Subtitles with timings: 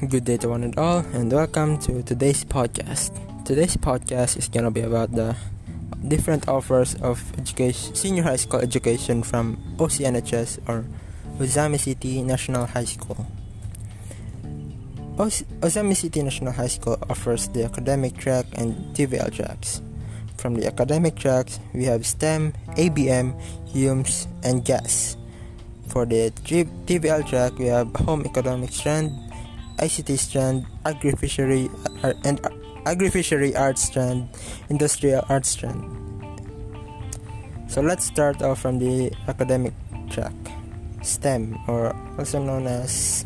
[0.00, 3.12] Good day to one and all, and welcome to today's podcast.
[3.44, 5.36] Today's podcast is gonna be about the
[6.08, 10.86] different offers of education, senior high school education from OCNHS or
[11.36, 13.26] Ozamiz City National High School.
[15.60, 19.82] Ozamiz City National High School offers the academic track and TVL tracks.
[20.38, 23.36] From the academic tracks, we have STEM, ABM,
[23.74, 25.18] HUMSS, and GAS.
[25.88, 26.32] For the
[26.88, 29.12] TVL track, we have Home Economics Strand,
[29.80, 31.70] ICT Strand, Agri-Fishery,
[32.24, 32.40] and
[32.86, 34.28] Agri-Fishery Arts Strand,
[34.68, 35.82] Industrial Arts Strand.
[37.68, 39.72] So let's start off from the academic
[40.10, 40.34] track.
[41.02, 43.24] STEM, or also known as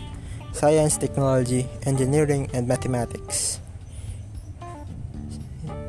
[0.52, 3.58] Science, Technology, Engineering, and Mathematics.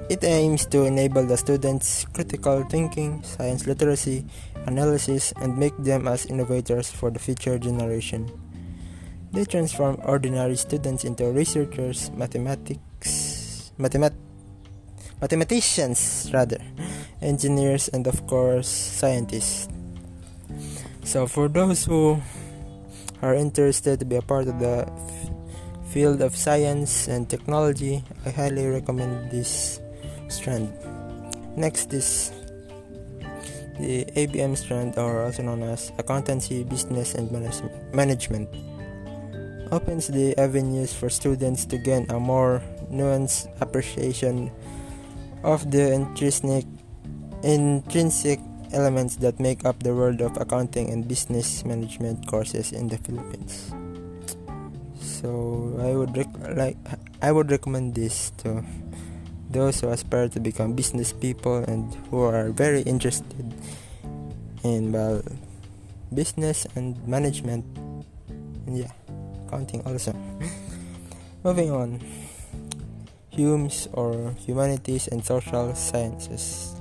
[0.09, 4.25] It aims to enable the students' critical thinking, science literacy,
[4.65, 8.29] analysis, and make them as innovators for the future generation.
[9.31, 14.15] They transform ordinary students into researchers, mathematics, mathemat-
[15.21, 16.59] mathematicians rather,
[17.21, 19.67] engineers, and of course scientists.
[21.03, 22.21] So for those who
[23.21, 25.29] are interested to be a part of the f-
[25.91, 29.79] field of science and technology, I highly recommend this
[30.27, 30.71] strand.
[31.55, 32.31] Next is
[33.79, 37.31] the ABM strand, or also known as Accountancy, Business, and
[37.93, 38.49] Management.
[39.75, 44.47] Opens the avenues for students to gain a more nuanced appreciation
[45.43, 46.63] of the intrinsic,
[47.43, 48.39] intrinsic
[48.71, 53.75] elements that make up the world of accounting and business management courses in the Philippines.
[55.03, 56.79] So I would rec- like
[57.21, 58.63] I would recommend this to
[59.51, 63.51] those who aspire to become business people and who are very interested
[64.63, 65.19] in well
[66.15, 67.67] business and management
[68.71, 68.95] yeah
[69.45, 70.13] accounting also
[71.43, 72.01] moving on.
[73.35, 76.73] HUMSS or Humanities and Social Sciences.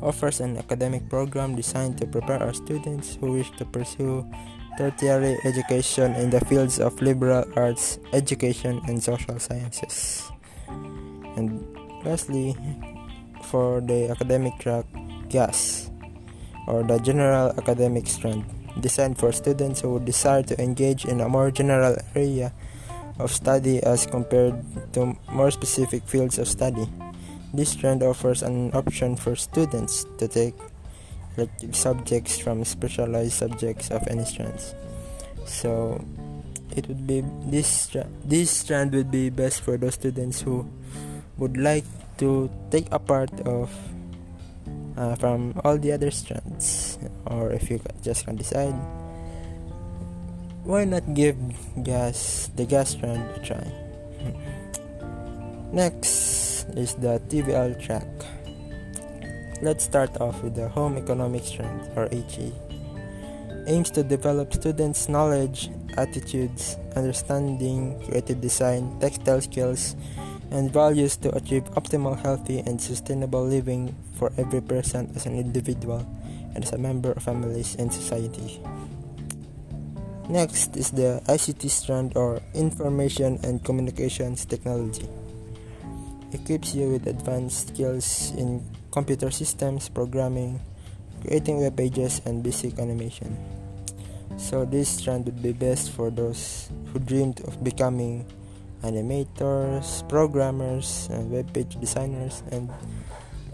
[0.00, 4.22] Offers an academic program designed to prepare our students who wish to pursue
[4.78, 10.30] tertiary education in the fields of liberal arts, education, and social sciences.
[11.34, 11.66] And
[12.06, 12.54] lastly,
[13.50, 14.86] for the academic track,
[15.28, 15.90] GAS,
[16.70, 18.46] or the General Academic Strand,
[18.80, 22.52] designed for students who would desire to engage in a more general area
[23.18, 24.54] of study as compared
[24.92, 26.88] to more specific fields of study.
[27.52, 30.54] This trend offers an option for students to take
[31.36, 34.74] elective subjects from specialized subjects of any strands.
[35.46, 36.04] So,
[36.76, 40.68] it would be this this strand would be best for those students who
[41.38, 41.84] would like
[42.18, 43.70] to take a part of
[44.98, 46.98] uh, from all the other strands.
[47.26, 48.74] Or if you just can decide
[50.66, 51.38] why not give
[51.82, 53.64] gas the gas strand a try?
[55.72, 58.08] Next is the tvl track.
[59.62, 62.52] Let's start off with the home economics strand or he
[63.66, 69.96] aims to develop students knowledge attitudes understanding creative design textile skills
[70.50, 76.06] and values to achieve optimal, healthy, and sustainable living for every person as an individual
[76.54, 78.60] and as a member of families and society.
[80.28, 85.08] Next is the ICT strand or Information and Communications Technology.
[86.32, 88.60] Equips you with advanced skills in
[88.90, 90.60] computer systems, programming,
[91.24, 93.36] creating web pages, and basic animation.
[94.36, 98.26] So, this strand would be best for those who dreamed of becoming
[98.82, 102.70] animators, programmers, and web page designers, and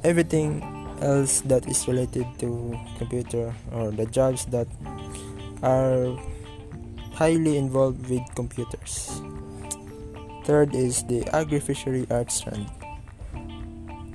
[0.05, 0.63] everything
[1.01, 4.69] else that is related to computer or the jobs that
[5.63, 6.17] are
[7.13, 9.21] highly involved with computers.
[10.45, 12.69] Third is the agri-fishery arts strand.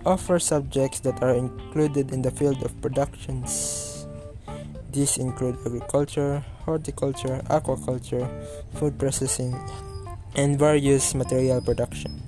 [0.06, 4.06] Offer subjects that are included in the field of productions.
[4.92, 8.30] These include agriculture, horticulture, aquaculture,
[8.76, 9.58] food processing,
[10.36, 12.22] and various material production.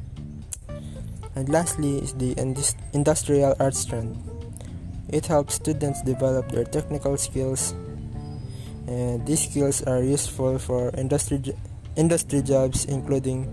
[1.36, 2.36] And lastly is the
[2.94, 4.18] industrial arts strand.
[5.09, 7.74] It helps students develop their technical skills.
[8.88, 11.42] And these skills are useful for industry
[11.95, 13.48] industry jobs including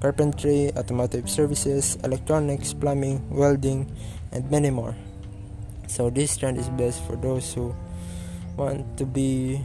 [0.00, 3.90] carpentry, automotive services, electronics, plumbing, welding,
[4.32, 4.94] and many more.
[5.88, 7.74] So this strand is best for those who
[8.56, 9.62] want to be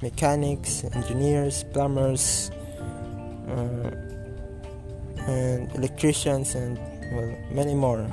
[0.00, 2.50] mechanics, engineers, plumbers,
[3.52, 3.90] Uh,
[5.28, 6.78] and electricians and
[7.12, 8.10] well many more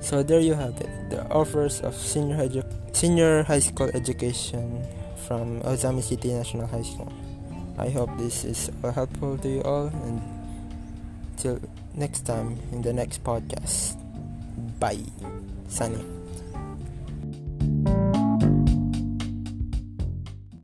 [0.00, 4.84] so there you have it the offers of senior edu- senior high school education
[5.26, 7.10] from Ozamiz City National High School
[7.78, 10.22] I hope this is helpful to you all and
[11.36, 11.58] till
[11.94, 13.98] next time in the next podcast.
[14.78, 15.02] Bye.
[15.68, 16.23] Sunny.